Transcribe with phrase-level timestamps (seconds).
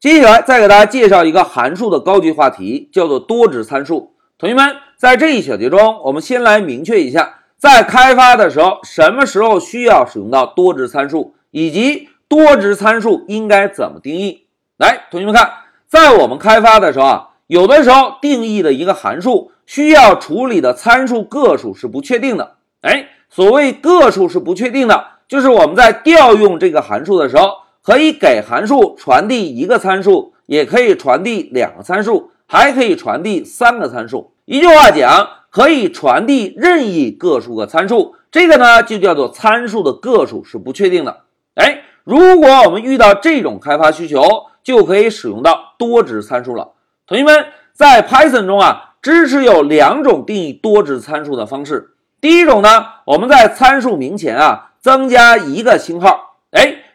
[0.00, 4.14] 接下来再给大家介绍一个函数的高级话题，叫做多值参数。
[4.38, 14.46] 同学们，在这一小节中，我们先来明确一下，在开发的时候，什么时候需要使用到多值参数，以及多值参数应该怎么定义。
[14.78, 15.50] 来，同学们看，
[15.86, 22.54] 在我们开发的时候啊，有的时候定义的一个函数需要处理的参数个数是不确定的。
[22.80, 27.50] 哎，所谓个数是不确定的，就是我们在调用这个函数的时候。
[27.90, 34.30] 可以给函数传递一个参数，也可以传递两个参数，还可以传递三个参数。
[34.44, 38.14] 一句话讲，可以传递任意个数个参数。
[38.30, 41.22] 这个呢，就叫做参数的个数是不确定的。
[41.56, 44.22] 哎，如果我们遇到这种开发需求，
[44.62, 46.68] 就可以使用到多值参数了。
[47.08, 51.96] 同学们，在 Python 中啊，支持有两种定义多值参数的方式。
[52.20, 56.29] 第一种呢，我们在参数名前啊增加一个星号。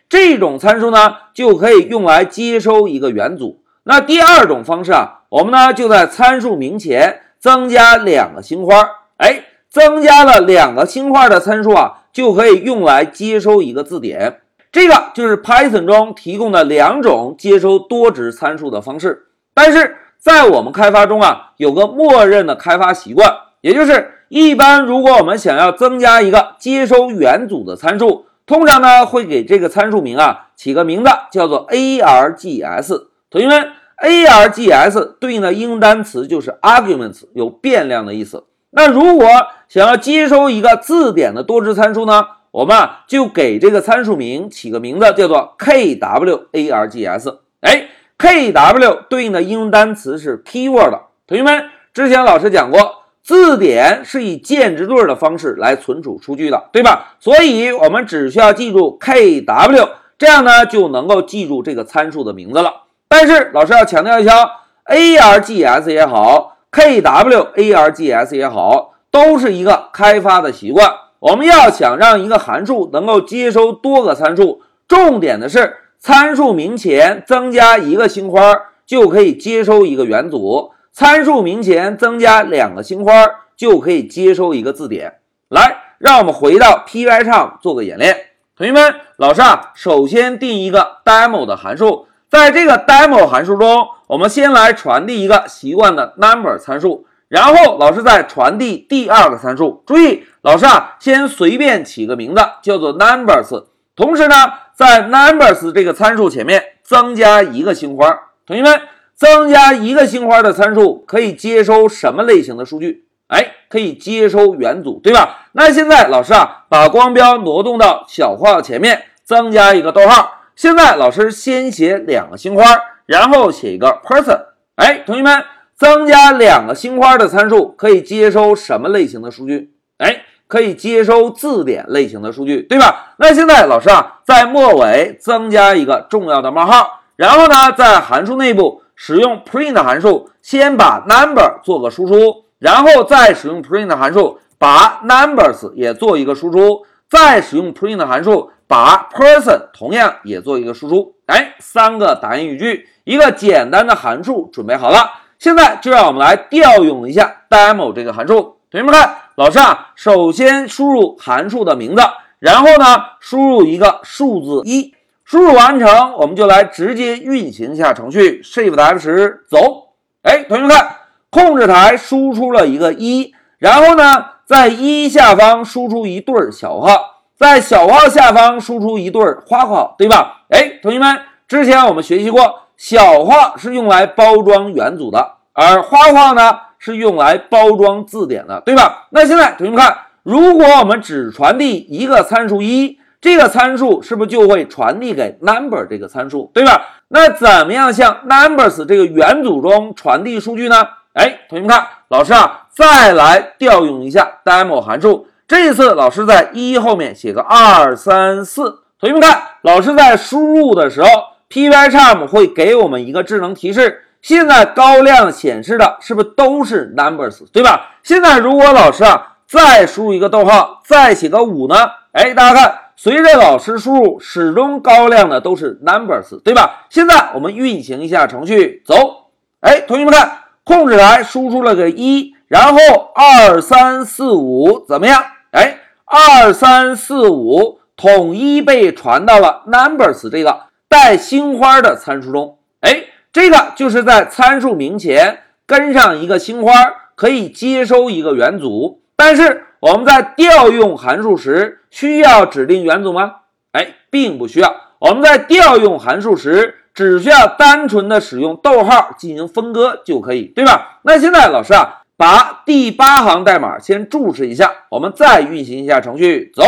[0.07, 3.61] 这种参数呢，就可以用来接收一个元组。
[3.83, 8.87] 那第二种方式啊，我们呢就在参数名前增加两个星花。
[9.17, 14.41] 哎，增加了两个星花的参数啊，就可以用来接收一个字典。
[14.71, 19.27] 这个就是 Python 中提供的两种接收多值参数的方式。
[19.53, 28.25] 但是在我们开发中啊，有个默认的开发习惯，也就是一般如果我们想要增加一个接收元组的参数。
[28.45, 33.07] 通常呢，会给这个参数名啊起个名字，叫做 args。
[33.31, 38.43] 同学们，args 对应的英文单词就是 arguments，有变量的意思。
[38.69, 39.27] 那如果
[39.67, 47.37] 想要接收一个字典的多值参数呢，我们啊就给这个参数名起个名字，叫做 kwargs。
[47.61, 47.87] 哎
[48.19, 50.99] ，kw 对应的英文单词是 keyword。
[51.25, 53.04] 同学们，之前老师讲过。
[53.25, 57.15] 字典是以键值对的方式来存储数据的，对吧？
[57.19, 62.83] 所以我们只需要记住 kw，这样呢就能够记住这个参数的名字了。
[63.07, 64.47] 但是老师要强调一下
[64.85, 70.87] ，args 也好，kwargs 也好，都是一个开发的习惯。
[71.17, 78.39] 我们要想让一个函数能够接收多个参数，重点的是参数名前增加一个星花
[78.85, 80.74] 就可以接收一个元组。
[80.95, 83.11] 参数名前增加两个星花
[83.57, 85.15] 就可以接收一个字典。
[85.49, 88.15] 来，让我们回到 Py 上做个演练。
[88.55, 99.83] 同学们，老师啊，首先定一个 demo 的函数，在这个 demo 函数中，我们先来传递一个习惯的 number 参数，然后老师再传递第二个参数。
[99.85, 103.65] 注意，老师啊，先随便起个名字，叫做 numbers。
[103.97, 104.35] 同时呢，
[104.73, 108.17] 在 numbers 这个参数前面增加一个星花。
[108.47, 108.79] 同学们。
[109.15, 113.05] 增加一个星花的参数可以接收什么类型的数据？
[113.27, 115.47] 哎，可以接收元组，对吧？
[115.53, 120.41] 那现在老师啊，把光标挪动到小括号前面，增加一个逗号。
[120.55, 122.63] 现在老师先写两个星花，
[123.07, 124.39] 然后写一个 person。
[124.75, 125.43] 哎，同学们，
[125.75, 129.71] 增加两个星花的参数可以接收什么类型的数据？
[129.97, 133.15] 哎，可以接收字典类型的数据，对吧？
[133.17, 138.83] 那现在老师啊，在末尾增加一个重要的冒号，然后呢，在函数内部。
[138.95, 151.13] 使用 print 函数，先把 number 做个输出，然后再使用 print 函数把 numbers 也做一个输出，再使用 print 函数把 person 同样也做一个输出。
[151.25, 155.11] 哎，三个打印语句，一个简单的函数准备好了。
[155.37, 158.57] 现在就让我们来调用一下 demo 这个函数。
[158.71, 162.01] 同学们看，老师啊，首先输入函数的名字，
[162.39, 164.93] 然后呢，输入一个数字一。
[165.25, 168.43] 输入完成，我们就来直接运行一下程序。
[168.43, 169.87] Shift F 十走。
[170.21, 170.87] 哎，同学们看，
[171.31, 180.43] 控制台输出了一个一，然后呢，在一下方输出一对小号，在小号下方输出一对花号，对吧？
[180.49, 189.07] 哎，同学们，之前我们学习过，小号是用来包装元组的，而花号呢是用来包装字典的，对吧？
[189.09, 192.99] 那现在同学们看，如果我们只传递一个参数一。
[193.25, 196.79] 这个参数是不是就会传递给 number 这个参数，对吧？
[197.07, 200.87] 那怎么样向 numbers 这个元组中传递数据呢？
[201.13, 205.25] 哎，同学们看，老师啊，再来调用一下 demo 函数。
[205.47, 208.81] 这次老师在一后面写个二三四。
[208.99, 211.09] 同学们看，老师在输入的时候
[211.49, 214.03] ，Pycharm 会给我们一个智能提示。
[214.21, 217.89] 现在高亮显示的是不是都是 numbers，对吧？
[218.03, 221.75] 现在如果老师啊再输入一个逗号，再写个五呢？
[222.11, 222.81] 哎，大家看。
[222.97, 226.85] 随着老师输入，始终高亮的都是 numbers，对吧？
[226.89, 229.31] 现在我们运行一下程序，走。
[229.59, 232.79] 哎，同学们看，控制台输出了个一，然后
[233.13, 235.23] 二三四五怎么样？
[235.51, 242.57] 哎，二三四五统一被传到了 numbers 这个带星花的参数中。
[242.81, 246.71] 哎，这个就是在参数名前跟上一个星花，
[247.15, 249.01] 可以接收一个元组。
[249.15, 253.33] 但是我们在调用函数时，需要指定元组吗？
[253.71, 254.75] 哎，并不需要。
[254.97, 261.01] 我们在调用函数时，只需要单纯的使用逗号进行分割就可以，对吧？
[261.03, 266.63] 那现在老师啊，把第八行代码先注释一下，我们再运行一下程序，走。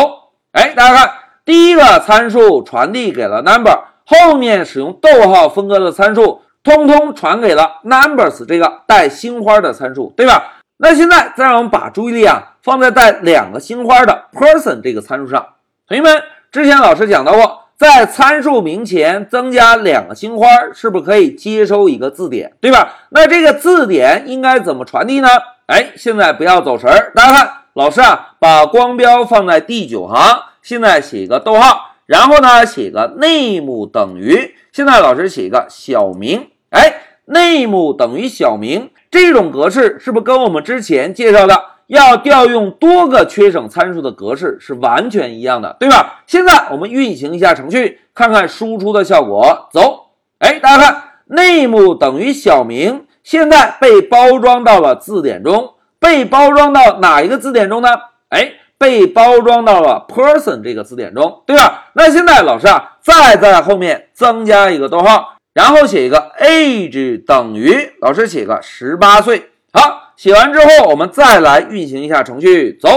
[0.52, 1.12] 哎，大家看，
[1.44, 10.54] 第一个参数传递给了 number，后面使用逗号分割的参数，通通传给了 numbers 这个带星花的参数，对吧？
[10.80, 15.54] 那现在再让我们把注意力啊放在带两个星花的 person 这个参数上。
[15.88, 16.22] 同学们，
[16.52, 22.96] 之前老师讲到过，在参数名前增加两个星花，是不是可以接收一个字典，对吧？
[23.12, 25.30] 那这个字典应该怎么传递呢？
[25.68, 36.96] 哎，现在不要走神儿，大家看，老师啊，把光标放在第九行，现在写一个逗号，然后呢，写个 name 等于，现在老师写一个小明，哎
[37.28, 38.90] ，name 等于小明。
[39.10, 46.22] 这种格式是不是跟我们之前介绍的要调用多个缺省参数的格式是完全一样的，对吧？
[46.28, 49.70] 现在我们运行一下程序，看看输出的效果。
[49.72, 50.08] 走，
[50.40, 57.90] 哎，大家看，name 等于小明，现在被包装到了字典中，被包装到哪一个字典中呢？
[58.30, 61.88] 哎，被包装到了 person 这个字典中，对吧？
[61.94, 65.36] 那现在老师啊，再在后面增加一个逗号。
[65.54, 69.50] 然后写一个 age 等于老师写个十八岁。
[69.74, 72.76] 好，写完之后，我们再来运行一下程序。
[72.82, 72.90] 走，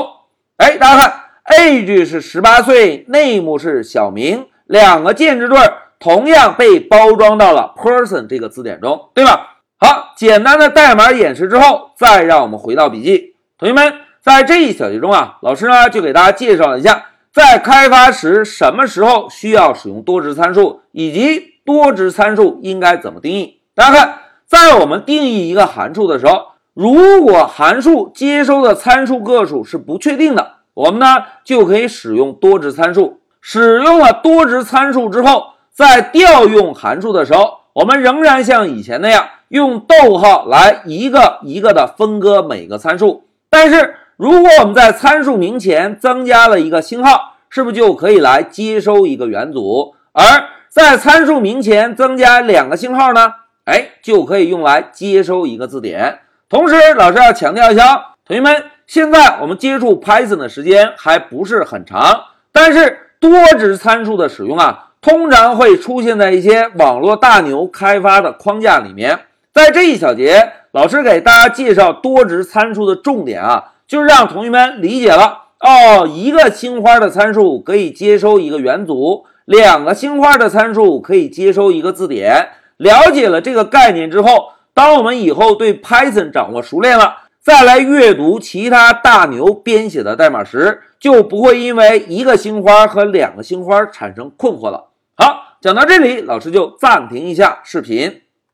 [0.56, 1.20] 哎，大家看
[1.58, 5.58] ，age 是十八岁，name 是小明，两个键值对
[5.98, 9.58] 同样被包装到了 person 这个字典中，对吧？
[9.78, 13.36] 好，简单的代码演示之后，再让我们回到笔记。
[13.58, 13.92] 同学们，
[14.22, 21.50] 在这一小节中啊，老师呢就给大家介绍了一下，在开发时什么时候需要使用多值参数，以及。
[21.62, 23.60] 多值参数应该怎么定义？
[23.76, 33.18] 大家看，在我们定义一个函数的时候，如果函数接收的参数个数是不确定的，我们呢就可以使用多值参数。
[33.40, 43.24] 使用了多值参数之后，在调用函数的时候，我们仍然像以前那样用逗号来一个一个的分割每个参数。
[43.48, 49.94] 但是，如果我们在参数名前增加了一个星号，是不是就可以来接收一个元组？
[50.12, 50.22] 而
[50.68, 53.32] 在参数名前增加两个星号呢？
[53.64, 56.20] 哎，就可以用来接收一个字典。
[56.50, 69.20] 同时，老师要强调一下，同学们，现在我们接触 Python 的时间还不是很长，但是多值参数的使用啊，通常会出现在一些网络大牛开发的框架里面。
[69.54, 79.24] 在这一小节，老师给大家介绍多值参数的重点啊，就是让同学们理解了哦，一个星花的参数可以接收一个元组。
[79.44, 82.48] 两个星花的参数可以接收一个字典。
[82.76, 94.86] 了解了这个概念之后，当我们以后对 Python 掌握熟练了，再来阅读其他大牛编写的代码时，就不会因为一个星花和两个星花产生困惑了。
[95.18, 98.22] 好，讲到这里，老师就暂停一下视频。